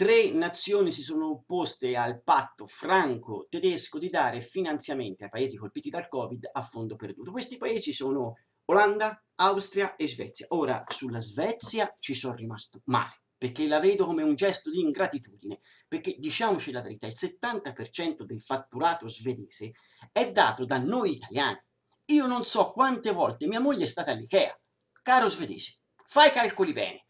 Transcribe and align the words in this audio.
tre 0.00 0.30
nazioni 0.30 0.92
si 0.92 1.02
sono 1.02 1.28
opposte 1.28 1.94
al 1.94 2.22
patto 2.22 2.66
franco-tedesco 2.66 3.98
di 3.98 4.08
dare 4.08 4.40
finanziamenti 4.40 5.24
ai 5.24 5.28
paesi 5.28 5.58
colpiti 5.58 5.90
dal 5.90 6.08
Covid 6.08 6.48
a 6.52 6.62
fondo 6.62 6.96
perduto. 6.96 7.30
Questi 7.30 7.58
paesi 7.58 7.92
sono 7.92 8.38
Olanda, 8.64 9.22
Austria 9.34 9.96
e 9.96 10.08
Svezia. 10.08 10.46
Ora, 10.52 10.82
sulla 10.88 11.20
Svezia 11.20 11.94
ci 11.98 12.14
sono 12.14 12.34
rimasto 12.34 12.80
male, 12.86 13.20
perché 13.36 13.66
la 13.66 13.78
vedo 13.78 14.06
come 14.06 14.22
un 14.22 14.34
gesto 14.36 14.70
di 14.70 14.80
ingratitudine, 14.80 15.60
perché 15.86 16.16
diciamoci 16.18 16.70
la 16.70 16.80
verità, 16.80 17.06
il 17.06 17.14
70% 17.14 18.22
del 18.22 18.40
fatturato 18.40 19.06
svedese 19.06 19.72
è 20.10 20.32
dato 20.32 20.64
da 20.64 20.78
noi 20.78 21.10
italiani. 21.10 21.62
Io 22.06 22.26
non 22.26 22.44
so 22.44 22.70
quante 22.70 23.12
volte 23.12 23.46
mia 23.46 23.60
moglie 23.60 23.84
è 23.84 23.86
stata 23.86 24.12
all'Ikea, 24.12 24.58
caro 25.02 25.28
svedese, 25.28 25.82
fai 26.06 26.28
i 26.28 26.32
calcoli 26.32 26.72
bene, 26.72 27.04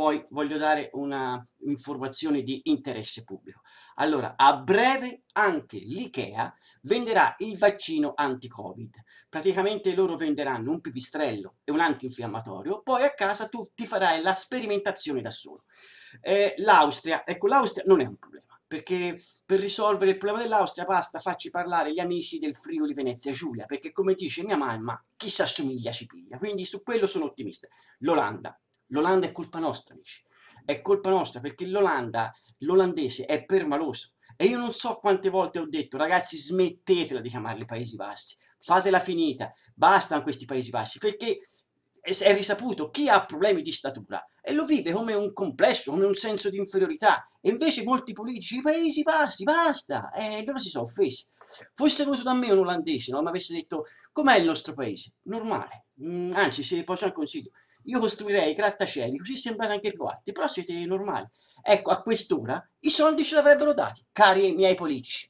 poi 0.00 0.24
voglio 0.30 0.56
dare 0.56 0.88
una 0.94 1.46
informazione 1.64 2.40
di 2.40 2.62
interesse 2.64 3.22
pubblico. 3.22 3.60
Allora, 3.96 4.32
a 4.34 4.56
breve 4.56 5.24
anche 5.32 5.76
l'IKEA 5.76 6.56
venderà 6.84 7.34
il 7.40 7.58
vaccino 7.58 8.12
anti-Covid. 8.14 8.94
Praticamente 9.28 9.94
loro 9.94 10.16
venderanno 10.16 10.70
un 10.70 10.80
pipistrello 10.80 11.56
e 11.64 11.72
un 11.72 11.80
antinfiammatorio, 11.80 12.80
poi 12.80 13.02
a 13.02 13.12
casa 13.12 13.50
tu 13.50 13.62
ti 13.74 13.86
farai 13.86 14.22
la 14.22 14.32
sperimentazione 14.32 15.20
da 15.20 15.30
solo. 15.30 15.64
Eh, 16.22 16.54
L'Austria, 16.56 17.26
ecco, 17.26 17.46
l'Austria 17.46 17.84
non 17.86 18.00
è 18.00 18.06
un 18.06 18.16
problema, 18.16 18.58
perché 18.66 19.22
per 19.44 19.60
risolvere 19.60 20.12
il 20.12 20.16
problema 20.16 20.42
dell'Austria 20.42 20.86
basta 20.86 21.18
farci 21.18 21.50
parlare 21.50 21.92
gli 21.92 22.00
amici 22.00 22.38
del 22.38 22.56
Friuli 22.56 22.94
Venezia 22.94 23.32
Giulia, 23.32 23.66
perché 23.66 23.92
come 23.92 24.14
dice 24.14 24.44
mia 24.44 24.56
mamma, 24.56 24.98
chi 25.14 25.28
si 25.28 25.42
assomiglia 25.42 25.92
si 25.92 26.06
piglia, 26.06 26.38
quindi 26.38 26.64
su 26.64 26.82
quello 26.82 27.06
sono 27.06 27.26
ottimista. 27.26 27.68
L'Olanda, 27.98 28.58
L'Olanda 28.90 29.26
è 29.26 29.32
colpa 29.32 29.58
nostra, 29.58 29.94
amici. 29.94 30.22
È 30.64 30.80
colpa 30.80 31.10
nostra 31.10 31.40
perché 31.40 31.66
l'Olanda, 31.66 32.32
l'olandese 32.58 33.24
è 33.24 33.44
permaloso. 33.44 34.12
E 34.36 34.46
io 34.46 34.58
non 34.58 34.72
so 34.72 34.96
quante 34.96 35.28
volte 35.28 35.58
ho 35.58 35.66
detto, 35.68 35.96
ragazzi, 35.96 36.36
smettetela 36.36 37.20
di 37.20 37.28
chiamarli 37.28 37.64
Paesi 37.64 37.96
Bassi. 37.96 38.36
Fatela 38.58 39.00
finita. 39.00 39.52
Bastano 39.74 40.22
questi 40.22 40.44
Paesi 40.44 40.70
Bassi 40.70 40.98
perché 40.98 41.50
è 42.00 42.34
risaputo 42.34 42.88
chi 42.88 43.08
ha 43.08 43.24
problemi 43.26 43.60
di 43.60 43.72
statura 43.72 44.24
e 44.40 44.54
lo 44.54 44.64
vive 44.64 44.90
come 44.92 45.12
un 45.12 45.34
complesso, 45.34 45.90
come 45.90 46.06
un 46.06 46.14
senso 46.14 46.48
di 46.48 46.56
inferiorità. 46.56 47.28
E 47.40 47.50
invece 47.50 47.82
molti 47.82 48.12
politici, 48.12 48.56
i 48.56 48.62
Paesi 48.62 49.02
Bassi, 49.02 49.44
basta. 49.44 50.10
E 50.10 50.42
loro 50.44 50.58
si 50.58 50.70
sono 50.70 50.84
offesi. 50.84 51.26
Fosse 51.74 52.04
venuto 52.04 52.22
da 52.22 52.32
me 52.32 52.50
un 52.50 52.58
olandese, 52.58 53.12
no? 53.12 53.22
mi 53.22 53.28
avesse 53.28 53.52
detto, 53.52 53.84
com'è 54.12 54.38
il 54.38 54.44
nostro 54.44 54.72
paese? 54.72 55.14
Normale. 55.22 55.86
Mm, 56.02 56.32
anzi, 56.34 56.62
se 56.62 56.82
posso 56.84 57.04
un 57.04 57.12
consiglio 57.12 57.50
io 57.84 57.98
costruirei 57.98 58.54
grattacieli, 58.54 59.18
così 59.18 59.36
sembrate 59.36 59.72
anche 59.72 59.94
alti, 59.96 60.32
però 60.32 60.46
siete 60.46 60.72
normali. 60.86 61.26
Ecco, 61.62 61.90
a 61.90 62.02
quest'ora 62.02 62.62
i 62.80 62.90
soldi 62.90 63.24
ce 63.24 63.34
l'avrebbero 63.34 63.74
dati, 63.74 64.04
cari 64.12 64.52
miei 64.54 64.74
politici. 64.74 65.28